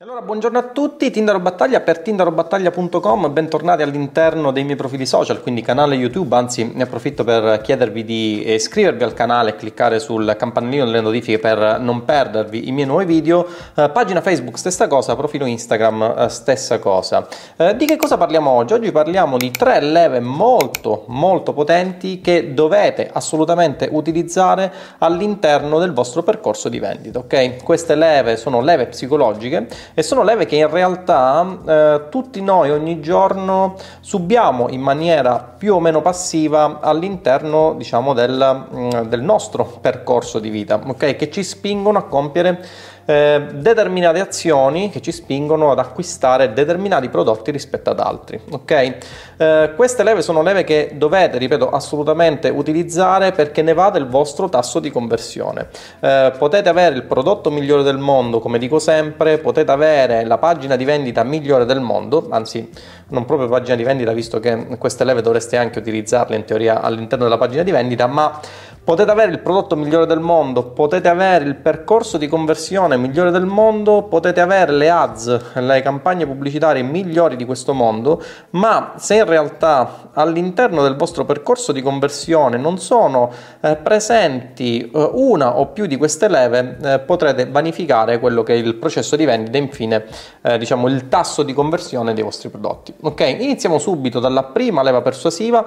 Allora, 0.00 0.20
buongiorno 0.20 0.58
a 0.58 0.62
tutti, 0.62 1.10
Tindaro 1.10 1.40
Battaglia 1.40 1.80
per 1.80 2.00
tindarobattaglia.com, 2.00 3.32
bentornati 3.32 3.80
all'interno 3.80 4.50
dei 4.50 4.62
miei 4.62 4.76
profili 4.76 5.06
social, 5.06 5.40
quindi 5.40 5.62
canale 5.62 5.94
YouTube, 5.94 6.36
anzi 6.36 6.70
ne 6.74 6.82
approfitto 6.82 7.24
per 7.24 7.62
chiedervi 7.62 8.04
di 8.04 8.52
iscrivervi 8.52 9.02
al 9.02 9.14
canale 9.14 9.52
e 9.52 9.56
cliccare 9.56 9.98
sul 9.98 10.34
campanellino 10.36 10.84
delle 10.84 11.00
notifiche 11.00 11.38
per 11.38 11.80
non 11.80 12.04
perdervi 12.04 12.68
i 12.68 12.72
miei 12.72 12.86
nuovi 12.86 13.06
video, 13.06 13.46
eh, 13.74 13.88
pagina 13.88 14.20
Facebook 14.20 14.58
stessa 14.58 14.86
cosa, 14.86 15.16
profilo 15.16 15.46
Instagram 15.46 16.14
eh, 16.18 16.28
stessa 16.28 16.78
cosa. 16.78 17.26
Eh, 17.56 17.74
di 17.74 17.86
che 17.86 17.96
cosa 17.96 18.18
parliamo 18.18 18.50
oggi? 18.50 18.74
Oggi 18.74 18.92
parliamo 18.92 19.38
di 19.38 19.50
tre 19.50 19.80
leve 19.80 20.20
molto 20.20 21.04
molto 21.06 21.54
potenti 21.54 22.20
che 22.20 22.52
dovete 22.52 23.08
assolutamente 23.10 23.88
utilizzare 23.90 24.70
all'interno 24.98 25.78
del 25.78 25.94
vostro 25.94 26.22
percorso 26.22 26.68
di 26.68 26.80
vendita, 26.80 27.20
ok? 27.20 27.64
Queste 27.64 27.94
leve 27.94 28.36
sono 28.36 28.60
leve 28.60 28.88
psicologiche 28.88 29.66
e 29.94 30.02
sono 30.02 30.22
leve 30.22 30.46
che 30.46 30.56
in 30.56 30.70
realtà 30.70 31.58
eh, 31.66 32.02
tutti 32.10 32.40
noi 32.42 32.70
ogni 32.70 33.00
giorno 33.00 33.76
subiamo 34.00 34.68
in 34.68 34.80
maniera 34.80 35.38
più 35.38 35.74
o 35.74 35.80
meno 35.80 36.00
passiva 36.02 36.80
all'interno 36.80 37.74
diciamo 37.76 38.12
del, 38.12 38.66
mm, 38.74 38.90
del 39.08 39.22
nostro 39.22 39.64
percorso 39.80 40.38
di 40.38 40.50
vita, 40.50 40.80
ok? 40.84 41.16
Che 41.16 41.30
ci 41.30 41.42
spingono 41.42 41.98
a 41.98 42.04
compiere 42.04 42.64
eh, 43.06 43.46
determinate 43.52 44.20
azioni 44.20 44.90
che 44.90 45.00
ci 45.00 45.12
spingono 45.12 45.70
ad 45.70 45.78
acquistare 45.78 46.52
determinati 46.52 47.08
prodotti 47.08 47.50
rispetto 47.50 47.90
ad 47.90 48.00
altri. 48.00 48.40
Ok? 48.50 48.96
Eh, 49.36 49.72
queste 49.76 50.02
leve 50.02 50.22
sono 50.22 50.42
leve 50.42 50.64
che 50.64 50.92
dovete, 50.94 51.38
ripeto, 51.38 51.70
assolutamente 51.70 52.48
utilizzare 52.48 53.32
perché 53.32 53.62
ne 53.62 53.74
va 53.74 53.90
del 53.90 54.08
vostro 54.08 54.48
tasso 54.48 54.80
di 54.80 54.90
conversione. 54.90 55.68
Eh, 56.00 56.32
potete 56.36 56.68
avere 56.68 56.96
il 56.96 57.04
prodotto 57.04 57.50
migliore 57.50 57.82
del 57.82 57.98
mondo, 57.98 58.40
come 58.40 58.58
dico 58.58 58.78
sempre, 58.78 59.38
potete 59.38 59.70
avere 59.70 60.24
la 60.24 60.38
pagina 60.38 60.76
di 60.76 60.84
vendita 60.84 61.22
migliore 61.22 61.64
del 61.64 61.80
mondo, 61.80 62.26
anzi 62.30 62.68
non 63.08 63.24
proprio 63.24 63.48
pagina 63.48 63.76
di 63.76 63.84
vendita, 63.84 64.12
visto 64.12 64.40
che 64.40 64.66
queste 64.78 65.04
leve 65.04 65.22
dovreste 65.22 65.56
anche 65.56 65.78
utilizzarle 65.78 66.34
in 66.34 66.44
teoria 66.44 66.80
all'interno 66.80 67.24
della 67.24 67.38
pagina 67.38 67.62
di 67.62 67.70
vendita, 67.70 68.06
ma 68.06 68.40
Potete 68.86 69.10
avere 69.10 69.32
il 69.32 69.40
prodotto 69.40 69.74
migliore 69.74 70.06
del 70.06 70.20
mondo, 70.20 70.62
potete 70.62 71.08
avere 71.08 71.44
il 71.44 71.56
percorso 71.56 72.18
di 72.18 72.28
conversione 72.28 72.96
migliore 72.96 73.32
del 73.32 73.44
mondo, 73.44 74.04
potete 74.04 74.40
avere 74.40 74.70
le 74.70 74.88
ads, 74.88 75.54
le 75.54 75.82
campagne 75.82 76.24
pubblicitarie 76.24 76.84
migliori 76.84 77.34
di 77.34 77.44
questo 77.44 77.74
mondo, 77.74 78.22
ma 78.50 78.92
se 78.94 79.16
in 79.16 79.24
realtà 79.24 80.10
all'interno 80.12 80.84
del 80.84 80.94
vostro 80.94 81.24
percorso 81.24 81.72
di 81.72 81.82
conversione 81.82 82.58
non 82.58 82.78
sono 82.78 83.32
eh, 83.60 83.74
presenti 83.74 84.82
eh, 84.82 85.10
una 85.14 85.58
o 85.58 85.66
più 85.66 85.86
di 85.86 85.96
queste 85.96 86.28
leve, 86.28 86.76
eh, 86.80 86.98
potrete 87.00 87.46
vanificare 87.46 88.20
quello 88.20 88.44
che 88.44 88.54
è 88.54 88.56
il 88.56 88.76
processo 88.76 89.16
di 89.16 89.24
vendita 89.24 89.58
e 89.58 89.62
infine 89.62 90.04
eh, 90.42 90.58
diciamo 90.58 90.86
il 90.86 91.08
tasso 91.08 91.42
di 91.42 91.52
conversione 91.52 92.14
dei 92.14 92.22
vostri 92.22 92.50
prodotti. 92.50 92.94
Ok, 93.00 93.20
iniziamo 93.36 93.80
subito 93.80 94.20
dalla 94.20 94.44
prima 94.44 94.84
leva 94.84 95.02
persuasiva. 95.02 95.64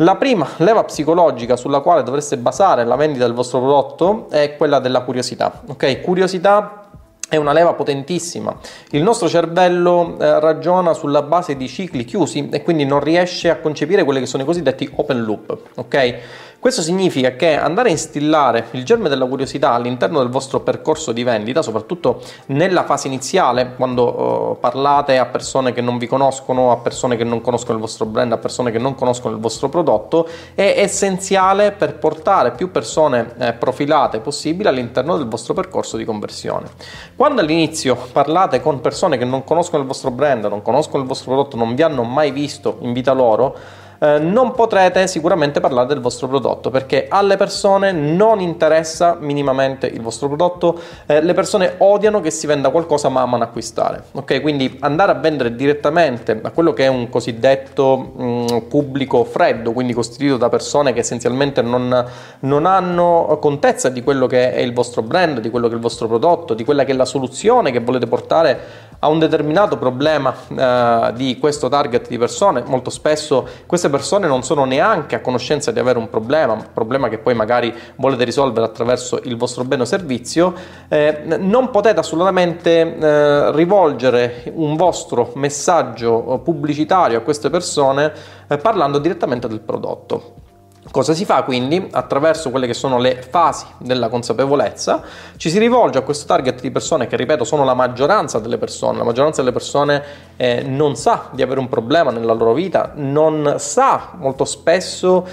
La 0.00 0.16
prima 0.16 0.46
leva 0.58 0.84
psicologica 0.84 1.56
sulla 1.56 1.80
quale 1.80 2.02
dovreste 2.02 2.36
basare 2.36 2.56
basare 2.58 2.84
la 2.84 2.96
vendita 2.96 3.24
del 3.24 3.34
vostro 3.34 3.60
prodotto 3.60 4.26
è 4.30 4.56
quella 4.56 4.80
della 4.80 5.02
curiosità. 5.02 5.62
Ok, 5.68 6.00
curiosità 6.00 6.90
è 7.28 7.36
una 7.36 7.52
leva 7.52 7.74
potentissima. 7.74 8.56
Il 8.90 9.02
nostro 9.02 9.28
cervello 9.28 10.16
eh, 10.18 10.40
ragiona 10.40 10.92
sulla 10.92 11.22
base 11.22 11.56
di 11.56 11.68
cicli 11.68 12.04
chiusi 12.04 12.48
e 12.50 12.62
quindi 12.62 12.84
non 12.84 12.98
riesce 12.98 13.48
a 13.48 13.58
concepire 13.58 14.02
quelli 14.02 14.18
che 14.18 14.26
sono 14.26 14.42
i 14.42 14.46
cosiddetti 14.46 14.90
open 14.92 15.22
loop, 15.22 15.56
ok? 15.76 16.18
Questo 16.60 16.82
significa 16.82 17.36
che 17.36 17.54
andare 17.54 17.88
a 17.88 17.92
instillare 17.92 18.66
il 18.72 18.84
germe 18.84 19.08
della 19.08 19.26
curiosità 19.26 19.74
all'interno 19.74 20.18
del 20.18 20.28
vostro 20.28 20.58
percorso 20.58 21.12
di 21.12 21.22
vendita, 21.22 21.62
soprattutto 21.62 22.20
nella 22.46 22.82
fase 22.82 23.06
iniziale, 23.06 23.74
quando 23.76 24.50
uh, 24.50 24.58
parlate 24.58 25.18
a 25.18 25.26
persone 25.26 25.72
che 25.72 25.80
non 25.80 25.98
vi 25.98 26.08
conoscono, 26.08 26.72
a 26.72 26.78
persone 26.78 27.16
che 27.16 27.22
non 27.22 27.42
conoscono 27.42 27.74
il 27.74 27.80
vostro 27.80 28.06
brand, 28.06 28.32
a 28.32 28.38
persone 28.38 28.72
che 28.72 28.78
non 28.78 28.96
conoscono 28.96 29.36
il 29.36 29.40
vostro 29.40 29.68
prodotto, 29.68 30.26
è 30.56 30.74
essenziale 30.78 31.70
per 31.70 31.96
portare 31.96 32.50
più 32.50 32.72
persone 32.72 33.34
eh, 33.38 33.52
profilate 33.52 34.18
possibile 34.18 34.68
all'interno 34.68 35.16
del 35.16 35.28
vostro 35.28 35.54
percorso 35.54 35.96
di 35.96 36.04
conversione. 36.04 36.70
Quando 37.14 37.40
all'inizio 37.40 37.96
parlate 38.10 38.60
con 38.60 38.80
persone 38.80 39.16
che 39.16 39.24
non 39.24 39.44
conoscono 39.44 39.82
il 39.82 39.86
vostro 39.86 40.10
brand, 40.10 40.46
non 40.46 40.62
conoscono 40.62 41.04
il 41.04 41.08
vostro 41.08 41.30
prodotto, 41.30 41.56
non 41.56 41.76
vi 41.76 41.82
hanno 41.82 42.02
mai 42.02 42.32
visto 42.32 42.78
in 42.80 42.92
vita 42.92 43.12
loro, 43.12 43.86
eh, 43.98 44.18
non 44.18 44.52
potrete 44.52 45.06
sicuramente 45.06 45.60
parlare 45.60 45.88
del 45.88 46.00
vostro 46.00 46.28
prodotto 46.28 46.70
perché 46.70 47.06
alle 47.08 47.36
persone 47.36 47.92
non 47.92 48.40
interessa 48.40 49.16
minimamente 49.18 49.86
il 49.86 50.00
vostro 50.00 50.28
prodotto, 50.28 50.78
eh, 51.06 51.20
le 51.20 51.34
persone 51.34 51.74
odiano 51.78 52.20
che 52.20 52.30
si 52.30 52.46
venda 52.46 52.70
qualcosa 52.70 53.08
ma 53.08 53.22
amano 53.22 53.44
acquistare. 53.44 54.04
Ok, 54.12 54.40
quindi 54.40 54.76
andare 54.80 55.12
a 55.12 55.14
vendere 55.14 55.54
direttamente 55.54 56.38
a 56.42 56.50
quello 56.50 56.72
che 56.72 56.84
è 56.84 56.88
un 56.88 57.08
cosiddetto 57.08 58.12
mh, 58.14 58.22
mm, 58.22 58.46
pubblico 58.68 59.24
freddo, 59.24 59.72
quindi 59.72 59.92
costituito 59.92 60.36
da 60.36 60.48
persone 60.48 60.92
che 60.92 61.00
essenzialmente 61.00 61.62
non, 61.62 62.04
non 62.40 62.66
hanno 62.66 63.38
contezza 63.40 63.88
di 63.88 64.02
quello 64.02 64.26
che 64.26 64.52
è 64.52 64.60
il 64.60 64.72
vostro 64.72 65.02
brand, 65.02 65.40
di 65.40 65.50
quello 65.50 65.66
che 65.66 65.72
è 65.72 65.76
il 65.76 65.82
vostro 65.82 66.06
prodotto, 66.06 66.54
di 66.54 66.64
quella 66.64 66.84
che 66.84 66.92
è 66.92 66.94
la 66.94 67.04
soluzione 67.04 67.70
che 67.70 67.80
volete 67.80 68.06
portare 68.06 68.86
a 69.00 69.08
un 69.08 69.18
determinato 69.18 69.76
problema 69.76 70.34
eh, 70.48 71.12
di 71.14 71.38
questo 71.38 71.68
target 71.68 72.08
di 72.08 72.18
persone, 72.18 72.62
molto 72.66 72.90
spesso 72.90 73.46
queste 73.66 73.88
persone 73.88 74.26
non 74.26 74.42
sono 74.42 74.64
neanche 74.64 75.14
a 75.14 75.20
conoscenza 75.20 75.70
di 75.70 75.78
avere 75.78 75.98
un 75.98 76.10
problema, 76.10 76.52
un 76.52 76.66
problema 76.72 77.08
che 77.08 77.18
poi 77.18 77.34
magari 77.34 77.72
volete 77.96 78.24
risolvere 78.24 78.66
attraverso 78.66 79.20
il 79.22 79.36
vostro 79.36 79.64
bene 79.64 79.82
o 79.82 79.84
servizio, 79.84 80.54
eh, 80.88 81.22
non 81.38 81.70
potete 81.70 82.00
assolutamente 82.00 82.96
eh, 82.96 83.52
rivolgere 83.52 84.52
un 84.54 84.76
vostro 84.76 85.32
messaggio 85.34 86.40
pubblicitario 86.42 87.18
a 87.18 87.20
queste 87.20 87.50
persone 87.50 88.12
eh, 88.48 88.56
parlando 88.58 88.98
direttamente 88.98 89.46
del 89.46 89.60
prodotto. 89.60 90.46
Cosa 90.90 91.12
si 91.12 91.26
fa 91.26 91.42
quindi? 91.42 91.86
Attraverso 91.90 92.50
quelle 92.50 92.66
che 92.66 92.72
sono 92.72 92.98
le 92.98 93.20
fasi 93.20 93.66
della 93.76 94.08
consapevolezza, 94.08 95.02
ci 95.36 95.50
si 95.50 95.58
rivolge 95.58 95.98
a 95.98 96.00
questo 96.00 96.24
target 96.24 96.62
di 96.62 96.70
persone 96.70 97.06
che, 97.06 97.16
ripeto, 97.16 97.44
sono 97.44 97.62
la 97.64 97.74
maggioranza 97.74 98.38
delle 98.38 98.56
persone. 98.56 98.96
La 98.96 99.04
maggioranza 99.04 99.42
delle 99.42 99.52
persone 99.52 100.02
eh, 100.36 100.62
non 100.62 100.96
sa 100.96 101.28
di 101.32 101.42
avere 101.42 101.60
un 101.60 101.68
problema 101.68 102.10
nella 102.10 102.32
loro 102.32 102.54
vita, 102.54 102.92
non 102.94 103.56
sa 103.58 104.12
molto 104.16 104.46
spesso 104.46 105.26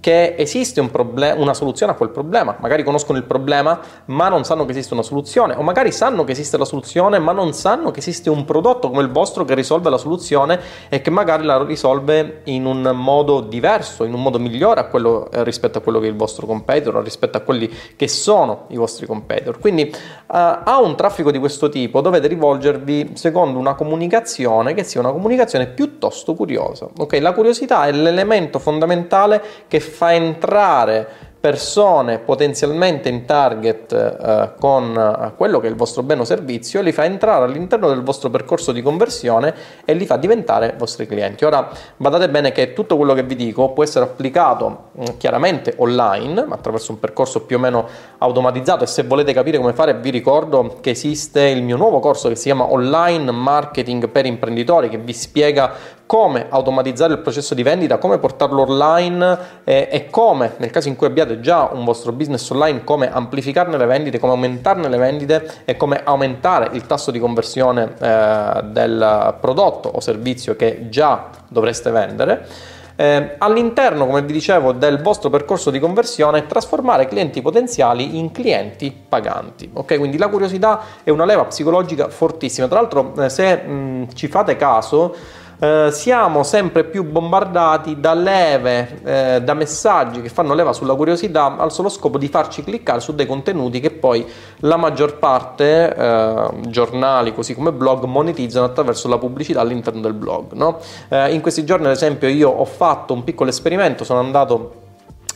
che 0.00 0.34
esiste 0.38 0.80
un 0.80 0.90
problem- 0.90 1.38
una 1.38 1.52
soluzione 1.52 1.92
a 1.92 1.94
quel 1.94 2.08
problema. 2.08 2.56
Magari 2.60 2.82
conoscono 2.82 3.18
il 3.18 3.24
problema, 3.24 3.78
ma 4.06 4.30
non 4.30 4.44
sanno 4.44 4.64
che 4.64 4.70
esiste 4.70 4.94
una 4.94 5.02
soluzione, 5.02 5.54
o 5.54 5.62
magari 5.62 5.92
sanno 5.92 6.24
che 6.24 6.32
esiste 6.32 6.56
la 6.56 6.64
soluzione, 6.64 7.18
ma 7.18 7.32
non 7.32 7.52
sanno 7.52 7.90
che 7.90 7.98
esiste 7.98 8.30
un 8.30 8.46
prodotto 8.46 8.88
come 8.88 9.02
il 9.02 9.10
vostro 9.10 9.44
che 9.44 9.54
risolve 9.54 9.90
la 9.90 9.98
soluzione 9.98 10.58
e 10.88 11.02
che 11.02 11.10
magari 11.10 11.44
la 11.44 11.62
risolve 11.62 12.40
in 12.44 12.64
un 12.64 12.92
modo 12.94 13.40
diverso, 13.40 14.04
in 14.04 14.14
un 14.14 14.22
modo 14.22 14.38
migliore 14.38 14.80
a 14.80 14.84
quello 14.84 15.01
quello, 15.02 15.30
eh, 15.30 15.42
rispetto 15.44 15.78
a 15.78 15.80
quello 15.80 15.98
che 15.98 16.06
è 16.06 16.08
il 16.08 16.16
vostro 16.16 16.46
competitor, 16.46 17.02
rispetto 17.02 17.36
a 17.36 17.40
quelli 17.40 17.68
che 17.96 18.08
sono 18.08 18.66
i 18.68 18.76
vostri 18.76 19.06
competitor. 19.06 19.58
Quindi 19.58 19.82
eh, 19.82 19.94
a 20.28 20.80
un 20.80 20.94
traffico 20.96 21.30
di 21.30 21.38
questo 21.38 21.68
tipo 21.68 22.00
dovete 22.00 22.28
rivolgervi 22.28 23.10
secondo 23.14 23.58
una 23.58 23.74
comunicazione 23.74 24.74
che 24.74 24.84
sia 24.84 25.00
una 25.00 25.10
comunicazione 25.10 25.66
piuttosto 25.66 26.34
curiosa. 26.34 26.88
Okay? 26.96 27.20
La 27.20 27.32
curiosità 27.32 27.86
è 27.86 27.92
l'elemento 27.92 28.58
fondamentale 28.58 29.42
che 29.66 29.80
fa 29.80 30.14
entrare 30.14 31.30
persone 31.42 32.20
potenzialmente 32.20 33.08
in 33.08 33.24
target 33.24 33.92
eh, 33.92 34.52
con 34.60 34.96
eh, 34.96 35.32
quello 35.36 35.58
che 35.58 35.66
è 35.66 35.70
il 35.70 35.74
vostro 35.74 36.04
bene 36.04 36.20
o 36.20 36.24
servizio, 36.24 36.80
li 36.82 36.92
fa 36.92 37.04
entrare 37.04 37.44
all'interno 37.44 37.88
del 37.88 38.04
vostro 38.04 38.30
percorso 38.30 38.70
di 38.70 38.80
conversione 38.80 39.52
e 39.84 39.92
li 39.94 40.06
fa 40.06 40.18
diventare 40.18 40.76
vostri 40.78 41.04
clienti. 41.04 41.44
Ora 41.44 41.68
badate 41.96 42.28
bene 42.28 42.52
che 42.52 42.74
tutto 42.74 42.96
quello 42.96 43.12
che 43.12 43.24
vi 43.24 43.34
dico 43.34 43.70
può 43.70 43.82
essere 43.82 44.04
applicato 44.04 44.90
mm, 44.96 45.04
chiaramente 45.18 45.74
online, 45.78 46.46
attraverso 46.48 46.92
un 46.92 47.00
percorso 47.00 47.40
più 47.40 47.56
o 47.56 47.58
meno 47.58 47.88
automatizzato 48.18 48.84
e 48.84 48.86
se 48.86 49.02
volete 49.02 49.32
capire 49.32 49.58
come 49.58 49.72
fare 49.72 49.94
vi 49.94 50.10
ricordo 50.10 50.76
che 50.80 50.90
esiste 50.90 51.40
il 51.42 51.64
mio 51.64 51.76
nuovo 51.76 51.98
corso 51.98 52.28
che 52.28 52.36
si 52.36 52.44
chiama 52.44 52.70
Online 52.70 53.32
Marketing 53.32 54.08
per 54.10 54.26
imprenditori 54.26 54.88
che 54.88 54.98
vi 54.98 55.12
spiega 55.12 55.72
come 56.06 56.46
automatizzare 56.48 57.12
il 57.12 57.20
processo 57.20 57.54
di 57.54 57.62
vendita, 57.62 57.98
come 57.98 58.18
portarlo 58.18 58.62
online 58.62 59.38
eh, 59.64 59.88
e 59.90 60.10
come, 60.10 60.54
nel 60.58 60.70
caso 60.70 60.88
in 60.88 60.96
cui 60.96 61.06
abbiate 61.06 61.40
già 61.40 61.70
un 61.72 61.84
vostro 61.84 62.12
business 62.12 62.48
online, 62.50 62.84
come 62.84 63.10
amplificarne 63.10 63.76
le 63.76 63.86
vendite, 63.86 64.18
come 64.18 64.32
aumentarne 64.32 64.88
le 64.88 64.98
vendite 64.98 65.62
e 65.64 65.76
come 65.76 66.00
aumentare 66.04 66.70
il 66.72 66.86
tasso 66.86 67.10
di 67.10 67.18
conversione 67.18 67.94
eh, 67.98 68.62
del 68.64 69.36
prodotto 69.40 69.88
o 69.88 70.00
servizio 70.00 70.56
che 70.56 70.88
già 70.88 71.30
dovreste 71.48 71.90
vendere. 71.90 72.46
Eh, 72.94 73.36
all'interno, 73.38 74.06
come 74.06 74.22
vi 74.22 74.32
dicevo, 74.32 74.72
del 74.72 75.00
vostro 75.00 75.30
percorso 75.30 75.70
di 75.70 75.78
conversione, 75.78 76.46
trasformare 76.46 77.06
clienti 77.06 77.40
potenziali 77.40 78.18
in 78.18 78.30
clienti 78.32 78.94
paganti. 79.08 79.70
Ok, 79.72 79.96
quindi 79.98 80.18
la 80.18 80.28
curiosità 80.28 80.80
è 81.02 81.10
una 81.10 81.24
leva 81.24 81.44
psicologica 81.46 82.08
fortissima. 82.10 82.68
Tra 82.68 82.80
l'altro, 82.80 83.14
eh, 83.16 83.28
se 83.30 83.56
mh, 83.56 84.14
ci 84.14 84.28
fate 84.28 84.56
caso, 84.56 85.14
eh, 85.62 85.92
siamo 85.92 86.42
sempre 86.42 86.82
più 86.82 87.04
bombardati 87.04 88.00
da 88.00 88.14
leve, 88.14 88.98
eh, 89.04 89.42
da 89.42 89.54
messaggi 89.54 90.20
che 90.20 90.28
fanno 90.28 90.54
leva 90.54 90.72
sulla 90.72 90.96
curiosità 90.96 91.56
al 91.56 91.70
solo 91.70 91.88
scopo 91.88 92.18
di 92.18 92.26
farci 92.26 92.64
cliccare 92.64 92.98
su 92.98 93.14
dei 93.14 93.26
contenuti 93.26 93.78
che 93.78 93.92
poi 93.92 94.26
la 94.56 94.76
maggior 94.76 95.18
parte, 95.18 95.94
eh, 95.94 96.48
giornali 96.66 97.32
così 97.32 97.54
come 97.54 97.70
blog, 97.70 98.02
monetizzano 98.06 98.66
attraverso 98.66 99.06
la 99.06 99.18
pubblicità 99.18 99.60
all'interno 99.60 100.00
del 100.00 100.14
blog. 100.14 100.50
No? 100.54 100.80
Eh, 101.08 101.32
in 101.32 101.40
questi 101.40 101.64
giorni, 101.64 101.86
ad 101.86 101.92
esempio, 101.92 102.26
io 102.26 102.50
ho 102.50 102.64
fatto 102.64 103.14
un 103.14 103.22
piccolo 103.22 103.48
esperimento, 103.48 104.02
sono 104.02 104.18
andato 104.18 104.80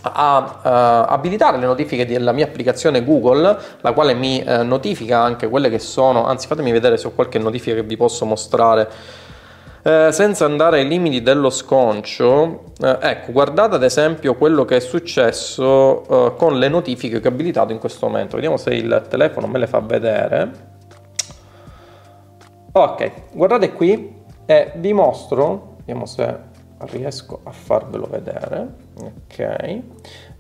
a 0.03 0.61
uh, 0.63 1.13
abilitare 1.13 1.59
le 1.59 1.67
notifiche 1.67 2.07
della 2.07 2.31
mia 2.31 2.45
applicazione 2.45 3.05
Google, 3.05 3.59
la 3.81 3.93
quale 3.93 4.15
mi 4.15 4.43
uh, 4.45 4.63
notifica 4.63 5.21
anche 5.21 5.49
quelle 5.49 5.69
che 5.69 5.81
sono, 5.81 6.27
anzi 6.27 6.47
fatemi 6.47 6.71
vedere 6.71 6.97
se 6.97 7.09
ho 7.09 7.11
qualche 7.11 7.39
notifica 7.39 7.75
che 7.75 7.83
vi 7.83 7.97
posso 7.97 8.25
mostrare 8.25 8.89
eh, 9.87 10.11
senza 10.11 10.45
andare 10.47 10.81
ai 10.81 10.89
limiti 10.89 11.23
dello 11.23 11.49
sconcio, 11.49 12.73
eh, 12.83 12.99
ecco, 13.01 13.31
guardate 13.31 13.77
ad 13.77 13.85
esempio 13.85 14.35
quello 14.35 14.65
che 14.65 14.77
è 14.77 14.81
successo 14.81 16.03
eh, 16.09 16.37
con 16.37 16.59
le 16.59 16.69
notifiche 16.69 17.21
che 17.21 17.29
ho 17.29 17.31
abilitato 17.31 17.71
in 17.71 17.79
questo 17.79 18.09
momento. 18.09 18.35
Vediamo 18.35 18.57
se 18.57 18.75
il 18.75 19.07
telefono 19.09 19.47
me 19.47 19.61
le 19.61 19.69
fa 19.69 19.79
vedere. 19.79 20.51
Ok, 22.73 23.13
guardate 23.31 23.73
qui 23.75 24.13
e 24.45 24.73
vi 24.75 24.93
mostro, 24.93 25.77
vediamo 25.77 26.05
se 26.05 26.37
riesco 26.79 27.39
a 27.45 27.53
farvelo 27.53 28.09
vedere. 28.11 28.69
Ok, 29.01 29.83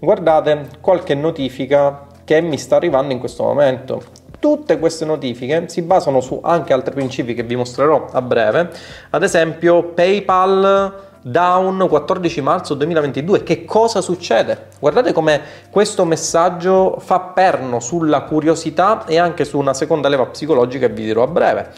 guardate 0.00 0.70
qualche 0.80 1.14
notifica 1.14 2.08
che 2.24 2.40
mi 2.40 2.58
sta 2.58 2.74
arrivando 2.74 3.12
in 3.12 3.20
questo 3.20 3.44
momento. 3.44 4.02
Tutte 4.38 4.78
queste 4.78 5.04
notifiche 5.04 5.68
si 5.68 5.82
basano 5.82 6.20
su 6.20 6.40
anche 6.42 6.72
altri 6.72 6.94
principi 6.94 7.34
che 7.34 7.42
vi 7.42 7.56
mostrerò 7.56 8.08
a 8.12 8.22
breve, 8.22 8.70
ad 9.10 9.22
esempio 9.22 9.82
PayPal 9.82 11.04
down 11.26 11.86
14 11.88 12.40
marzo 12.40 12.74
2022. 12.74 13.42
Che 13.42 13.64
cosa 13.64 14.00
succede? 14.00 14.68
Guardate 14.78 15.12
come 15.12 15.40
questo 15.70 16.04
messaggio 16.04 16.98
fa 17.00 17.18
perno 17.18 17.80
sulla 17.80 18.22
curiosità 18.22 19.04
e 19.06 19.18
anche 19.18 19.44
su 19.44 19.58
una 19.58 19.74
seconda 19.74 20.08
leva 20.08 20.26
psicologica 20.26 20.86
che 20.86 20.92
vi 20.92 21.04
dirò 21.04 21.24
a 21.24 21.26
breve. 21.26 21.72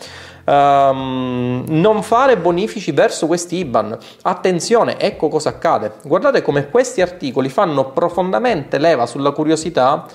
Um, 0.44 1.64
non 1.68 2.02
fare 2.02 2.38
bonifici 2.38 2.92
verso 2.92 3.26
questi 3.26 3.56
IBAN. 3.56 3.96
Attenzione, 4.22 4.98
ecco 4.98 5.28
cosa 5.28 5.50
accade. 5.50 5.92
Guardate 6.04 6.42
come 6.42 6.68
questi 6.70 7.02
articoli 7.02 7.48
fanno 7.48 7.90
profondamente 7.90 8.78
leva 8.78 9.06
sulla 9.06 9.32
curiosità 9.32 10.06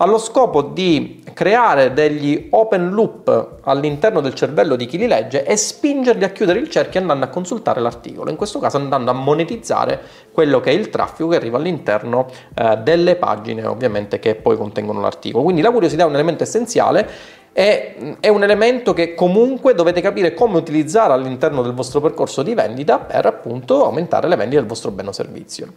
allo 0.00 0.18
scopo 0.18 0.62
di 0.62 1.22
creare 1.32 1.92
degli 1.92 2.48
open 2.50 2.90
loop 2.90 3.58
all'interno 3.62 4.20
del 4.20 4.34
cervello 4.34 4.76
di 4.76 4.86
chi 4.86 4.96
li 4.96 5.06
legge 5.06 5.44
e 5.44 5.56
spingerli 5.56 6.24
a 6.24 6.30
chiudere 6.30 6.60
il 6.60 6.70
cerchio 6.70 7.00
andando 7.00 7.24
a 7.24 7.28
consultare 7.28 7.80
l'articolo, 7.80 8.30
in 8.30 8.36
questo 8.36 8.60
caso 8.60 8.76
andando 8.76 9.10
a 9.10 9.14
monetizzare 9.14 10.00
quello 10.32 10.60
che 10.60 10.70
è 10.70 10.74
il 10.74 10.88
traffico 10.88 11.28
che 11.28 11.36
arriva 11.36 11.58
all'interno 11.58 12.28
eh, 12.54 12.76
delle 12.78 13.16
pagine 13.16 13.64
ovviamente 13.66 14.20
che 14.20 14.36
poi 14.36 14.56
contengono 14.56 15.00
l'articolo. 15.00 15.42
Quindi 15.42 15.62
la 15.62 15.72
curiosità 15.72 16.04
è 16.04 16.06
un 16.06 16.14
elemento 16.14 16.44
essenziale 16.44 17.36
è, 17.58 17.96
è, 18.20 18.28
un 18.28 18.44
elemento 18.44 18.92
che 18.92 19.16
comunque 19.16 19.74
dovete 19.74 20.00
capire 20.00 20.32
come 20.32 20.56
utilizzare 20.56 21.12
all'interno 21.12 21.62
del 21.62 21.72
vostro 21.72 22.00
percorso 22.00 22.44
di 22.44 22.54
vendita 22.54 23.00
per 23.00 23.26
appunto 23.26 23.84
aumentare 23.84 24.28
le 24.28 24.36
vendite 24.36 24.60
del 24.60 24.68
vostro 24.68 24.92
bene 24.92 25.08
o 25.08 25.12
servizio. 25.12 25.72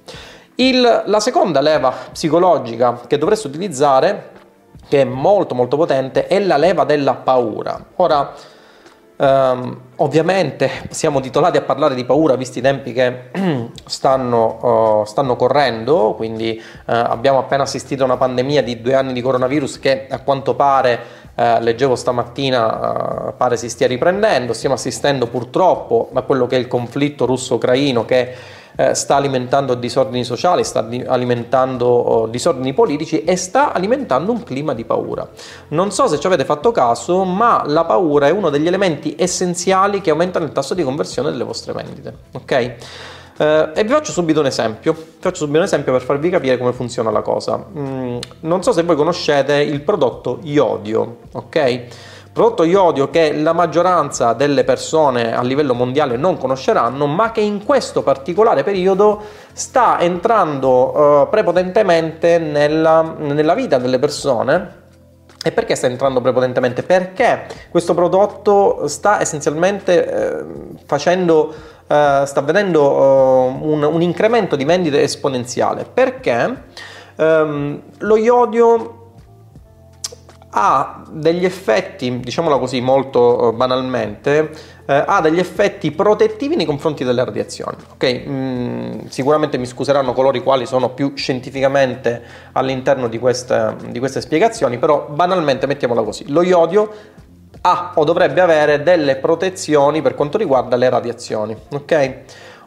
Il, 0.56 1.03
la 1.06 1.19
seconda 1.19 1.62
leva 1.62 1.94
psicologica 2.12 3.01
che 3.07 3.18
dovreste 3.18 3.48
utilizzare, 3.48 4.30
che 4.88 5.01
è 5.01 5.06
molto 5.06 5.56
molto 5.56 5.77
potente, 5.77 6.27
è 6.27 6.39
la 6.39 6.57
leva 6.57 6.83
della 6.83 7.15
paura. 7.15 7.86
Ora, 7.95 8.33
Um, 9.21 9.80
ovviamente 9.98 10.88
siamo 10.89 11.19
titolati 11.19 11.56
a 11.56 11.62
parlare 11.62 11.94
di 11.94 12.06
paura 12.06 12.36
visti 12.36 12.57
i 12.57 12.62
tempi 12.63 12.92
che 12.92 13.30
stanno, 13.86 15.01
uh, 15.01 15.06
stanno 15.06 15.36
correndo, 15.36 16.15
quindi 16.15 16.59
uh, 16.59 16.81
abbiamo 16.86 17.38
appena 17.38 17.62
assistito 17.62 18.01
a 18.01 18.06
una 18.07 18.18
pandemia 18.18 18.63
di 18.63 18.81
due 18.81 18.95
anni 18.95 19.13
di 19.13 19.21
coronavirus 19.21 19.77
che 19.77 20.07
a 20.09 20.21
quanto 20.21 20.56
pare, 20.56 21.00
uh, 21.36 21.59
leggevo 21.59 21.95
stamattina, 21.95 23.36
pare 23.38 23.57
si 23.57 23.69
stia 23.69 23.86
riprendendo, 23.86 24.53
stiamo 24.53 24.74
assistendo 24.74 25.27
purtroppo 25.27 26.09
a 26.13 26.24
quello 26.24 26.48
che 26.48 26.56
è 26.56 26.59
il 26.59 26.68
conflitto 26.68 27.27
russo-ucraino 27.27 28.06
che 28.06 28.33
eh, 28.75 28.94
sta 28.94 29.15
alimentando 29.15 29.75
disordini 29.75 30.23
sociali, 30.23 30.63
sta 30.63 30.88
alimentando 31.07 31.88
oh, 31.88 32.27
disordini 32.27 32.73
politici 32.73 33.23
e 33.23 33.35
sta 33.35 33.73
alimentando 33.73 34.31
un 34.31 34.44
clima 34.44 34.73
di 34.73 34.85
paura. 34.85 35.27
Non 35.69 35.91
so 35.91 36.07
se 36.07 36.19
ci 36.19 36.27
avete 36.27 36.45
fatto 36.45 36.71
caso, 36.71 37.23
ma 37.23 37.63
la 37.65 37.85
paura 37.85 38.27
è 38.27 38.31
uno 38.31 38.50
degli 38.50 38.68
elementi 38.68 39.15
essenziali 39.18 40.01
che 40.01 40.09
aumentano 40.09 40.45
il 40.45 40.51
tasso 40.51 40.73
di 40.73 40.83
conversione 40.83 41.31
delle 41.31 41.44
vostre 41.44 41.73
vendite. 41.73 42.13
Ok? 42.33 42.75
Uh, 43.38 43.71
e 43.73 43.83
vi 43.83 43.89
faccio 43.89 44.12
subito 44.12 44.39
un 44.39 44.45
esempio. 44.45 44.94
Vi 44.94 45.00
faccio 45.19 45.38
subito 45.38 45.57
un 45.57 45.63
esempio 45.63 45.91
per 45.91 46.01
farvi 46.01 46.29
capire 46.29 46.57
come 46.57 46.74
funziona 46.74 47.09
la 47.09 47.21
cosa. 47.21 47.57
Mm, 47.57 48.17
non 48.41 48.62
so 48.62 48.71
se 48.71 48.83
voi 48.83 48.95
conoscete 48.95 49.56
il 49.56 49.81
prodotto 49.81 50.39
iodio, 50.44 51.17
ok? 51.31 51.81
Prodotto 52.33 52.63
iodio 52.63 53.10
che 53.10 53.33
la 53.33 53.51
maggioranza 53.51 54.33
delle 54.33 54.63
persone 54.63 55.36
a 55.36 55.42
livello 55.42 55.74
mondiale 55.74 56.16
non 56.16 56.38
conosceranno, 56.38 57.06
ma 57.06 57.31
che 57.31 57.42
in 57.42 57.66
questo 57.66 58.04
particolare 58.04 58.63
periodo 58.63 59.22
sta 59.51 60.00
entrando 60.00 61.24
uh, 61.24 61.30
prepotentemente 61.30 62.38
nella, 62.38 63.16
nella 63.18 63.54
vita 63.54 63.78
delle 63.78 64.00
persone. 64.00 64.80
E 65.44 65.51
perché 65.51 65.75
sta 65.75 65.88
entrando 65.88 66.22
prepotentemente? 66.22 66.83
Perché 66.83 67.48
questo 67.69 67.95
prodotto 67.95 68.88
sta 68.88 69.19
essenzialmente 69.19 70.06
eh, 70.06 70.44
facendo, 70.86 71.51
eh, 71.88 72.24
sta 72.25 72.42
vedendo 72.42 72.84
uh, 72.84 73.68
un, 73.68 73.81
un, 73.81 74.01
incremento 74.04 74.56
di 74.56 74.66
vendite 74.66 75.01
esponenziale. 75.01 75.88
Perché 75.92 76.63
ehm, 77.16 77.81
lo 77.98 78.18
iodio 78.18 79.00
ha 80.51 81.03
degli 81.09 81.45
effetti, 81.45 82.19
diciamola 82.19 82.57
così 82.57 82.81
molto 82.81 83.50
eh, 83.50 83.53
banalmente, 83.53 84.51
eh, 84.86 85.03
ha 85.06 85.21
degli 85.21 85.39
effetti 85.39 85.92
protettivi 85.92 86.56
nei 86.56 86.65
confronti 86.65 87.03
delle 87.03 87.24
radiazioni. 87.24 87.77
Okay? 87.94 88.25
Mm, 88.27 89.00
sicuramente 89.07 89.57
mi 89.57 89.65
scuseranno 89.65 90.13
coloro 90.13 90.38
i 90.38 90.42
quali 90.42 90.65
sono 90.65 90.89
più 90.89 91.13
scientificamente 91.15 92.21
all'interno 92.53 93.07
di 93.07 93.18
queste, 93.18 93.75
di 93.89 94.00
queste 94.00 94.19
spiegazioni, 94.19 94.77
però 94.77 95.07
banalmente 95.09 95.68
mettiamola 95.68 96.01
così, 96.01 96.30
lo 96.30 96.42
iodio 96.42 96.92
ha 97.62 97.92
o 97.95 98.03
dovrebbe 98.03 98.42
avere 98.42 98.81
delle 98.81 99.18
protezioni 99.18 100.01
per 100.01 100.15
quanto 100.15 100.38
riguarda 100.38 100.75
le 100.75 100.89
radiazioni. 100.89 101.56
ok? 101.71 102.19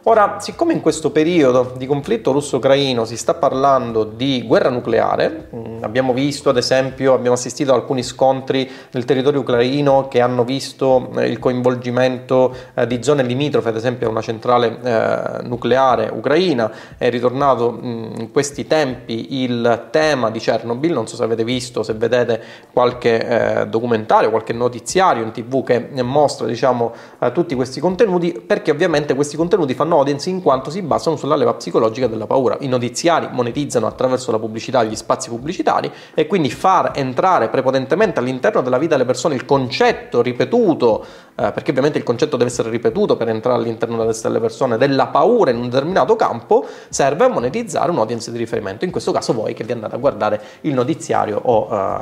Ora, 0.07 0.37
siccome 0.39 0.71
in 0.71 0.81
questo 0.81 1.09
periodo 1.09 1.73
di 1.77 1.87
conflitto 1.87 2.31
russo-ucraino 2.31 3.05
si 3.05 3.17
sta 3.17 3.33
parlando 3.33 4.03
di 4.03 4.43
guerra 4.45 4.69
nucleare, 4.69 5.49
mm, 5.55 5.77
abbiamo 5.81 6.13
visto 6.13 6.49
ad 6.49 6.57
esempio, 6.57 7.15
abbiamo 7.15 7.33
assistito 7.33 7.71
ad 7.71 7.79
alcuni 7.79 8.03
scontri 8.03 8.69
nel 8.91 9.03
territorio 9.03 9.39
ucraino 9.39 10.07
che 10.07 10.21
hanno 10.21 10.43
visto 10.43 11.09
eh, 11.15 11.27
il 11.27 11.39
coinvolgimento 11.39 12.55
eh, 12.75 12.85
di 12.85 13.01
zone 13.01 13.23
limitrofe, 13.23 13.69
ad 13.69 13.77
esempio 13.77 14.05
a 14.05 14.11
una 14.11 14.21
centrale 14.21 14.77
eh, 14.79 15.41
nucleare 15.41 16.11
ucraina, 16.13 16.71
è 16.99 17.09
ritornato 17.09 17.71
mm, 17.71 18.19
in 18.19 18.31
questi 18.31 18.67
tempi 18.67 19.41
il 19.41 19.87
tema 19.89 20.29
di 20.29 20.37
Chernobyl, 20.37 20.93
non 20.93 21.07
so 21.07 21.15
se 21.15 21.23
avete 21.23 21.43
visto, 21.43 21.81
se 21.81 21.93
vedete 21.93 22.39
qualche 22.71 23.65
documentario, 23.69 24.29
qualche 24.29 24.53
notiziario 24.53 25.23
in 25.23 25.31
tv 25.31 25.63
che 25.63 26.03
mostra 26.03 26.45
diciamo, 26.45 26.93
tutti 27.33 27.55
questi 27.55 27.79
contenuti, 27.79 28.43
perché 28.45 28.69
ovviamente 28.69 29.15
questi 29.15 29.35
contenuti 29.35 29.73
fanno 29.73 29.94
audience 29.95 30.29
in 30.29 30.41
quanto 30.41 30.69
si 30.69 30.81
basano 30.81 31.15
sulla 31.15 31.35
leva 31.35 31.53
psicologica 31.53 32.07
della 32.07 32.27
paura. 32.27 32.57
I 32.59 32.67
notiziari 32.67 33.29
monetizzano 33.31 33.87
attraverso 33.87 34.31
la 34.31 34.39
pubblicità 34.39 34.83
gli 34.83 34.95
spazi 34.95 35.29
pubblicitari 35.29 35.91
e 36.13 36.27
quindi 36.27 36.49
far 36.49 36.91
entrare 36.95 37.49
prepotentemente 37.49 38.19
all'interno 38.19 38.61
della 38.61 38.77
vita 38.77 38.95
delle 38.95 39.05
persone 39.05 39.35
il 39.35 39.45
concetto 39.45 40.21
ripetuto, 40.21 41.03
eh, 41.35 41.51
perché 41.51 41.71
ovviamente 41.71 41.97
il 41.97 42.03
concetto 42.03 42.37
deve 42.37 42.49
essere 42.49 42.69
ripetuto 42.69 43.15
per 43.15 43.29
entrare 43.29 43.57
all'interno 43.57 43.97
della 43.97 44.11
testa 44.11 44.27
delle 44.27 44.39
persone, 44.39 44.77
della 44.77 45.07
paura 45.07 45.51
in 45.51 45.57
un 45.57 45.69
determinato 45.69 46.15
campo, 46.15 46.65
serve 46.89 47.25
a 47.25 47.27
monetizzare 47.29 47.91
un'audience 47.91 48.31
di 48.31 48.37
riferimento. 48.37 48.85
In 48.85 48.91
questo 48.91 49.11
caso 49.11 49.33
voi 49.33 49.53
che 49.53 49.63
vi 49.63 49.71
andate 49.71 49.95
a 49.95 49.97
guardare 49.97 50.41
il 50.61 50.73
notiziario 50.73 51.39
o, 51.41 51.67
eh, 51.71 51.99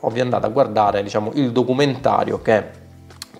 o 0.00 0.10
vi 0.10 0.20
andate 0.20 0.46
a 0.46 0.50
guardare 0.50 1.02
diciamo, 1.02 1.30
il 1.34 1.52
documentario 1.52 2.40
che 2.40 2.81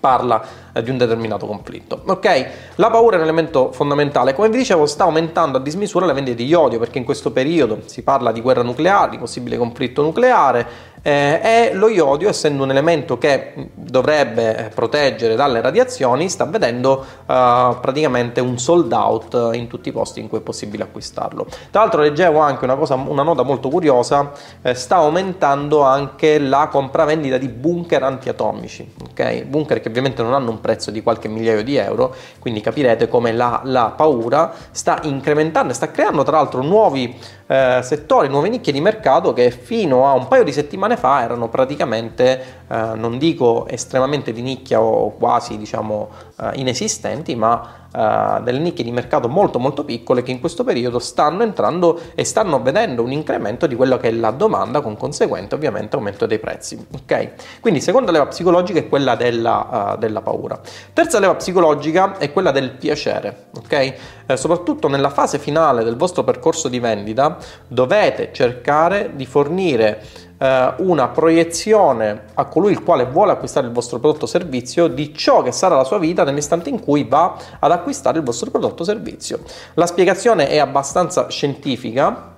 parla 0.03 0.43
eh, 0.73 0.83
di 0.83 0.89
un 0.89 0.97
determinato 0.97 1.45
conflitto. 1.45 2.01
Ok? 2.07 2.47
La 2.75 2.89
paura 2.89 3.15
è 3.15 3.19
un 3.19 3.23
elemento 3.23 3.71
fondamentale. 3.71 4.33
Come 4.33 4.49
vi 4.49 4.57
dicevo, 4.57 4.85
sta 4.85 5.05
aumentando 5.05 5.59
a 5.59 5.61
dismisura 5.61 6.05
le 6.05 6.11
vendite 6.11 6.35
di 6.35 6.45
iodio 6.45 6.77
perché 6.77 6.97
in 6.97 7.05
questo 7.05 7.31
periodo 7.31 7.83
si 7.85 8.01
parla 8.01 8.33
di 8.33 8.41
guerra 8.41 8.63
nucleare, 8.63 9.11
di 9.11 9.17
possibile 9.17 9.55
conflitto 9.55 10.01
nucleare 10.01 10.67
eh, 11.05 11.41
e 11.43 11.73
lo 11.73 11.89
iodio, 11.89 12.29
essendo 12.29 12.63
un 12.63 12.71
elemento 12.71 13.17
che 13.17 13.71
dovrebbe 13.73 14.71
proteggere 14.73 15.35
dalle 15.35 15.59
radiazioni, 15.59 16.29
sta 16.29 16.45
vedendo 16.45 17.05
uh, 17.25 17.77
praticamente 17.81 18.39
un 18.39 18.57
sold 18.57 18.91
out 18.93 19.51
in 19.53 19.67
tutti 19.67 19.89
i 19.89 19.91
posti 19.91 20.21
in 20.21 20.29
cui 20.29 20.37
è 20.37 20.41
possibile 20.41 20.83
acquistarlo. 20.83 21.45
Tra 21.69 21.81
l'altro 21.81 22.01
leggevo 22.01 22.39
anche 22.39 22.63
una, 22.63 22.75
cosa, 22.75 22.95
una 22.95 23.21
nota 23.21 23.43
molto 23.43 23.67
curiosa, 23.67 24.31
eh, 24.61 24.73
sta 24.73 24.95
aumentando 24.95 25.81
anche 25.81 26.39
la 26.39 26.69
compravendita 26.71 27.37
di 27.37 27.49
bunker 27.49 28.01
antiatomici, 28.03 28.89
okay? 29.09 29.43
bunker 29.43 29.81
che 29.81 29.89
ovviamente 29.89 30.23
non 30.23 30.33
hanno 30.33 30.51
un 30.51 30.61
prezzo 30.61 30.89
di 30.89 31.03
qualche 31.03 31.27
migliaio 31.27 31.63
di 31.63 31.75
euro, 31.75 32.15
quindi 32.39 32.61
capirete 32.61 33.09
come 33.09 33.33
la, 33.33 33.59
la 33.65 33.93
paura 33.95 34.53
sta 34.71 34.99
incrementando 35.03 35.73
e 35.73 35.75
sta 35.75 35.91
creando 35.91 36.23
tra 36.23 36.37
l'altro 36.37 36.61
nuovi 36.61 37.13
eh, 37.47 37.81
settori, 37.83 38.29
nuove 38.29 38.49
nicchie 38.49 38.71
di 38.71 38.81
mercato 38.81 39.33
che 39.33 39.51
fino 39.51 40.07
a 40.07 40.13
un 40.13 40.27
paio 40.27 40.43
di 40.43 40.51
settimane 40.53 40.92
fa 40.97 41.21
erano 41.21 41.49
praticamente, 41.49 42.63
eh, 42.67 42.91
non 42.95 43.17
dico 43.17 43.67
estremamente 43.67 44.31
di 44.31 44.41
nicchia 44.41 44.81
o 44.81 45.11
quasi 45.11 45.57
diciamo 45.57 46.09
eh, 46.39 46.51
inesistenti, 46.55 47.35
ma 47.35 47.82
uh, 47.93 48.41
delle 48.41 48.59
nicchie 48.59 48.83
di 48.83 48.91
mercato 48.91 49.29
molto 49.29 49.59
molto 49.59 49.83
piccole 49.83 50.23
che 50.23 50.31
in 50.31 50.39
questo 50.39 50.63
periodo 50.63 50.99
stanno 50.99 51.43
entrando 51.43 51.99
e 52.15 52.23
stanno 52.23 52.61
vedendo 52.61 53.03
un 53.03 53.11
incremento 53.11 53.67
di 53.67 53.75
quello 53.75 53.97
che 53.97 54.09
è 54.09 54.11
la 54.11 54.31
domanda 54.31 54.81
con 54.81 54.97
conseguente 54.97 55.55
ovviamente 55.55 55.95
aumento 55.95 56.25
dei 56.25 56.39
prezzi. 56.39 56.85
Ok? 56.93 57.59
Quindi 57.61 57.81
seconda 57.81 58.11
leva 58.11 58.25
psicologica 58.27 58.79
è 58.79 58.89
quella 58.89 59.15
della, 59.15 59.93
uh, 59.93 59.97
della 59.97 60.21
paura. 60.21 60.59
Terza 60.93 61.19
leva 61.19 61.35
psicologica 61.35 62.17
è 62.17 62.31
quella 62.31 62.51
del 62.51 62.71
piacere. 62.71 63.47
Ok? 63.57 63.93
Eh, 64.25 64.37
soprattutto 64.37 64.87
nella 64.87 65.09
fase 65.09 65.37
finale 65.37 65.83
del 65.83 65.95
vostro 65.95 66.23
percorso 66.23 66.69
di 66.69 66.79
vendita 66.79 67.37
dovete 67.67 68.29
cercare 68.31 69.11
di 69.15 69.25
fornire 69.25 70.01
eh, 70.43 70.73
una 70.77 71.07
proiezione 71.07 72.23
a 72.33 72.45
colui 72.45 72.71
il 72.71 72.83
quale 72.83 73.05
vuole 73.05 73.31
acquistare 73.31 73.67
il 73.67 73.71
vostro 73.71 73.99
prodotto 73.99 74.25
o 74.25 74.27
servizio 74.27 74.87
di 74.87 75.13
ciò 75.15 75.41
che 75.41 75.51
sarà 75.51 75.75
la 75.75 75.83
sua 75.83 75.99
vita 75.99 76.23
nell'istante 76.23 76.69
in 76.69 76.81
cui 76.81 77.03
va 77.03 77.37
ad 77.59 77.71
acquistare 77.71 77.82
il 78.17 78.23
vostro 78.23 78.49
prodotto 78.49 78.83
o 78.83 78.85
servizio. 78.85 79.39
La 79.75 79.85
spiegazione 79.85 80.47
è 80.47 80.57
abbastanza 80.57 81.27
scientifica 81.29 82.32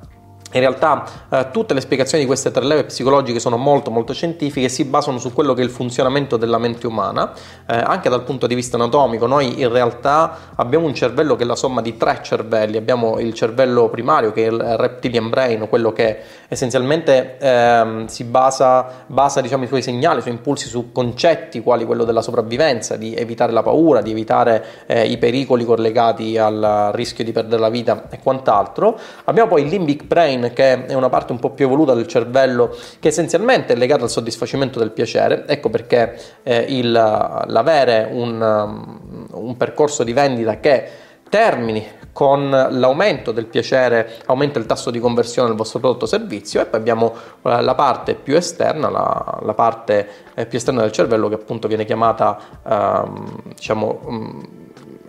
in 0.55 0.61
realtà 0.61 1.03
eh, 1.29 1.47
tutte 1.51 1.73
le 1.73 1.81
spiegazioni 1.81 2.23
di 2.23 2.27
queste 2.27 2.49
tre 2.49 2.63
leve 2.63 2.85
psicologiche 2.85 3.39
sono 3.39 3.57
molto 3.57 3.91
molto 3.91 4.13
scientifiche, 4.13 4.69
si 4.69 4.85
basano 4.85 5.17
su 5.17 5.33
quello 5.33 5.53
che 5.53 5.61
è 5.61 5.63
il 5.65 5.69
funzionamento 5.69 6.37
della 6.37 6.57
mente 6.57 6.87
umana, 6.87 7.33
eh, 7.67 7.75
anche 7.75 8.09
dal 8.09 8.23
punto 8.23 8.47
di 8.47 8.55
vista 8.55 8.77
anatomico. 8.77 9.27
Noi 9.27 9.61
in 9.61 9.69
realtà 9.69 10.53
abbiamo 10.55 10.85
un 10.85 10.93
cervello 10.93 11.35
che 11.35 11.43
è 11.43 11.45
la 11.45 11.57
somma 11.57 11.81
di 11.81 11.97
tre 11.97 12.19
cervelli, 12.23 12.77
abbiamo 12.77 13.19
il 13.19 13.33
cervello 13.33 13.89
primario 13.89 14.31
che 14.31 14.45
è 14.45 14.49
il 14.49 14.59
reptilian 14.77 15.29
brain, 15.29 15.67
quello 15.67 15.91
che 15.91 16.19
essenzialmente 16.47 17.37
eh, 17.37 18.03
si 18.07 18.23
basa, 18.23 19.03
basa 19.07 19.41
diciamo, 19.41 19.65
i 19.65 19.67
suoi 19.67 19.81
segnali, 19.81 20.19
i 20.19 20.21
suoi 20.21 20.33
impulsi 20.33 20.69
su 20.69 20.93
concetti 20.93 21.61
quali 21.61 21.83
quello 21.85 22.05
della 22.05 22.21
sopravvivenza, 22.21 22.95
di 22.95 23.13
evitare 23.13 23.51
la 23.51 23.61
paura, 23.61 24.01
di 24.01 24.11
evitare 24.11 24.63
eh, 24.85 25.05
i 25.05 25.17
pericoli 25.17 25.65
collegati 25.65 26.37
al 26.37 26.91
rischio 26.93 27.25
di 27.25 27.33
perdere 27.33 27.61
la 27.61 27.69
vita 27.69 28.07
e 28.09 28.19
quant'altro. 28.23 28.97
Abbiamo 29.25 29.49
poi 29.49 29.63
il 29.63 29.67
limbic 29.67 30.03
brain 30.05 30.43
che 30.53 30.85
è 30.85 30.93
una 30.93 31.09
parte 31.09 31.31
un 31.31 31.39
po' 31.39 31.51
più 31.51 31.65
evoluta 31.65 31.93
del 31.93 32.07
cervello 32.07 32.75
che 32.99 33.07
essenzialmente 33.09 33.73
è 33.73 33.75
legata 33.75 34.03
al 34.03 34.09
soddisfacimento 34.09 34.79
del 34.79 34.91
piacere. 34.91 35.45
Ecco 35.47 35.69
perché 35.69 36.17
eh, 36.43 36.65
il, 36.69 36.91
l'avere 36.91 38.09
un, 38.11 38.41
um, 38.41 39.27
un 39.31 39.57
percorso 39.57 40.03
di 40.03 40.13
vendita 40.13 40.59
che 40.59 40.89
termini 41.29 41.85
con 42.15 42.49
l'aumento 42.49 43.33
del 43.33 43.45
piacere 43.47 44.19
aumenta 44.27 44.57
il 44.57 44.65
tasso 44.65 44.89
di 44.89 44.99
conversione 44.99 45.49
del 45.49 45.57
vostro 45.57 45.79
prodotto 45.79 46.05
o 46.05 46.07
servizio 46.07 46.61
e 46.61 46.65
poi 46.65 46.79
abbiamo 46.79 47.13
eh, 47.41 47.61
la 47.61 47.75
parte 47.75 48.15
più 48.15 48.37
esterna, 48.37 48.89
la, 48.89 49.39
la 49.41 49.53
parte 49.53 50.07
eh, 50.33 50.45
più 50.45 50.57
esterna 50.57 50.79
del 50.81 50.93
cervello 50.93 51.27
che 51.27 51.35
appunto 51.35 51.67
viene 51.67 51.83
chiamata 51.83 52.39
ehm, 52.65 53.41
diciamo 53.53 53.99
um, 54.03 54.47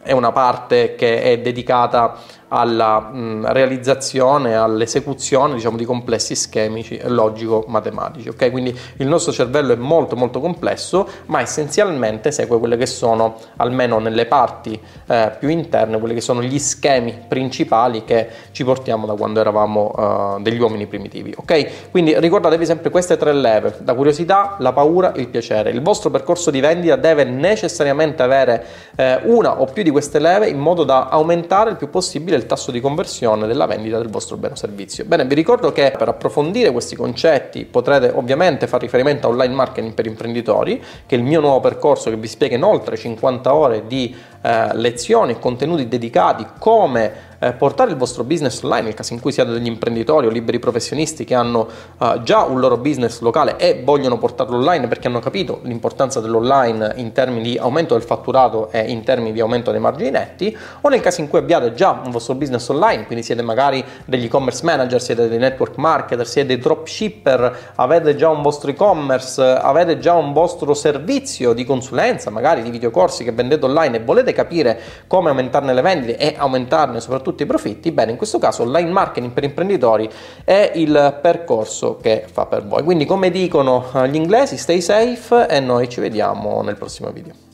è 0.02 0.12
una 0.12 0.32
parte 0.32 0.94
che 0.94 1.20
è 1.22 1.38
dedicata 1.38 2.16
alla 2.48 3.00
mh, 3.00 3.52
realizzazione, 3.52 4.56
all'esecuzione 4.56 5.54
diciamo, 5.54 5.76
di 5.76 5.84
complessi 5.84 6.34
schemici 6.34 7.00
logico-matematici. 7.04 8.28
Okay? 8.28 8.50
Quindi 8.50 8.76
il 8.96 9.06
nostro 9.06 9.32
cervello 9.32 9.72
è 9.72 9.76
molto 9.76 10.16
molto 10.16 10.40
complesso, 10.40 11.08
ma 11.26 11.40
essenzialmente 11.40 12.30
segue 12.30 12.58
quelle 12.58 12.76
che 12.76 12.86
sono, 12.86 13.36
almeno 13.56 13.98
nelle 13.98 14.26
parti 14.26 14.80
eh, 15.06 15.32
più 15.38 15.48
interne, 15.48 15.98
quelli 15.98 16.14
che 16.14 16.20
sono 16.20 16.42
gli 16.42 16.58
schemi 16.58 17.18
principali 17.26 18.04
che 18.04 18.28
ci 18.52 18.64
portiamo 18.64 19.06
da 19.06 19.14
quando 19.14 19.40
eravamo 19.40 20.36
uh, 20.36 20.42
degli 20.42 20.60
uomini 20.60 20.86
primitivi. 20.86 21.34
Okay? 21.36 21.68
Quindi 21.90 22.18
ricordatevi 22.18 22.64
sempre 22.64 22.90
queste 22.90 23.16
tre 23.16 23.32
leve, 23.32 23.78
la 23.84 23.94
curiosità, 23.94 24.56
la 24.58 24.72
paura, 24.72 25.12
il 25.16 25.28
piacere. 25.28 25.70
Il 25.70 25.82
vostro 25.82 26.10
percorso 26.10 26.50
di 26.50 26.60
vendita 26.60 26.96
deve 26.96 27.24
necessariamente 27.24 28.22
avere 28.22 28.64
eh, 28.96 29.20
una 29.24 29.60
o 29.60 29.64
più 29.66 29.82
di 29.82 29.90
queste 29.90 30.18
leve 30.18 30.48
in 30.48 30.58
modo 30.58 30.84
da 30.84 31.08
aumentare 31.08 31.70
il 31.70 31.76
più 31.76 31.90
possibile 31.90 32.35
il 32.36 32.46
tasso 32.46 32.70
di 32.70 32.80
conversione 32.80 33.46
della 33.46 33.66
vendita 33.66 33.98
del 33.98 34.08
vostro 34.08 34.36
bene 34.36 34.54
o 34.54 34.56
servizio. 34.56 35.04
Bene, 35.04 35.24
vi 35.24 35.34
ricordo 35.34 35.72
che 35.72 35.94
per 35.96 36.08
approfondire 36.08 36.70
questi 36.70 36.96
concetti 36.96 37.64
potrete 37.64 38.10
ovviamente 38.14 38.66
fare 38.66 38.84
riferimento 38.84 39.26
a 39.26 39.30
online 39.30 39.54
marketing 39.54 39.94
per 39.94 40.06
imprenditori, 40.06 40.82
che 41.06 41.14
è 41.14 41.18
il 41.18 41.24
mio 41.24 41.40
nuovo 41.40 41.60
percorso 41.60 42.10
che 42.10 42.16
vi 42.16 42.28
spiega 42.28 42.56
in 42.56 42.62
oltre 42.62 42.96
50 42.96 43.54
ore 43.54 43.86
di 43.86 44.14
eh, 44.46 44.76
lezioni 44.76 45.40
contenuti 45.40 45.88
dedicati 45.88 46.46
come 46.60 47.34
eh, 47.38 47.52
portare 47.52 47.90
il 47.90 47.96
vostro 47.96 48.24
business 48.24 48.62
online 48.62 48.84
nel 48.84 48.94
caso 48.94 49.12
in 49.12 49.20
cui 49.20 49.32
siate 49.32 49.50
degli 49.50 49.66
imprenditori 49.66 50.26
o 50.26 50.30
liberi 50.30 50.58
professionisti 50.58 51.24
che 51.24 51.34
hanno 51.34 51.68
eh, 52.00 52.20
già 52.22 52.42
un 52.42 52.60
loro 52.60 52.76
business 52.76 53.20
locale 53.20 53.56
e 53.56 53.82
vogliono 53.84 54.18
portarlo 54.18 54.56
online 54.56 54.86
perché 54.86 55.08
hanno 55.08 55.18
capito 55.18 55.60
l'importanza 55.62 56.20
dell'online 56.20 56.94
in 56.96 57.12
termini 57.12 57.42
di 57.42 57.58
aumento 57.58 57.94
del 57.94 58.04
fatturato 58.04 58.70
e 58.70 58.90
in 58.90 59.02
termini 59.02 59.32
di 59.32 59.40
aumento 59.40 59.70
dei 59.70 59.80
margini 59.80 60.10
netti 60.10 60.56
o 60.80 60.88
nel 60.88 61.00
caso 61.00 61.20
in 61.20 61.28
cui 61.28 61.38
abbiate 61.38 61.74
già 61.74 62.00
un 62.04 62.12
vostro 62.12 62.34
business 62.34 62.68
online 62.68 63.06
quindi 63.06 63.24
siete 63.24 63.42
magari 63.42 63.84
degli 64.04 64.26
e-commerce 64.26 64.64
manager 64.64 65.02
siete 65.02 65.28
dei 65.28 65.38
network 65.38 65.76
marketer 65.76 66.26
siete 66.26 66.48
dei 66.48 66.58
dropshipper 66.58 67.72
avete 67.74 68.14
già 68.14 68.28
un 68.28 68.42
vostro 68.42 68.70
e-commerce 68.70 69.42
avete 69.42 69.98
già 69.98 70.14
un 70.14 70.32
vostro 70.32 70.72
servizio 70.72 71.52
di 71.52 71.64
consulenza 71.64 72.30
magari 72.30 72.62
di 72.62 72.70
videocorsi 72.70 73.24
che 73.24 73.32
vendete 73.32 73.64
online 73.64 73.96
e 73.96 74.00
volete 74.00 74.32
capire 74.36 74.78
come 75.08 75.30
aumentarne 75.30 75.74
le 75.74 75.82
vendite 75.82 76.16
e 76.16 76.34
aumentarne 76.36 77.00
soprattutto 77.00 77.42
i 77.42 77.46
profitti, 77.46 77.90
bene, 77.90 78.12
in 78.12 78.16
questo 78.16 78.38
caso 78.38 78.62
online 78.62 78.90
marketing 78.90 79.32
per 79.32 79.42
imprenditori 79.42 80.08
è 80.44 80.72
il 80.74 81.18
percorso 81.20 81.96
che 81.96 82.24
fa 82.30 82.46
per 82.46 82.64
voi. 82.64 82.84
Quindi 82.84 83.04
come 83.04 83.30
dicono 83.30 83.86
gli 84.08 84.14
inglesi, 84.14 84.56
stay 84.56 84.80
safe 84.80 85.48
e 85.48 85.58
noi 85.60 85.88
ci 85.88 86.00
vediamo 86.00 86.62
nel 86.62 86.76
prossimo 86.76 87.10
video. 87.10 87.45